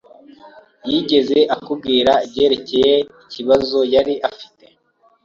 [0.89, 2.93] Yigeze akubwira ibyerekeye
[3.39, 4.65] ibibazo yari afite?